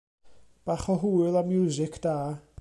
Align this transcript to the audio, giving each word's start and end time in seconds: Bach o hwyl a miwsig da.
Bach 0.65 0.85
o 0.93 0.95
hwyl 1.01 1.37
a 1.41 1.43
miwsig 1.49 1.95
da. 2.05 2.17